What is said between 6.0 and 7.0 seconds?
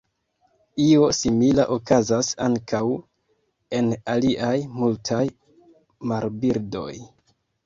marbirdoj.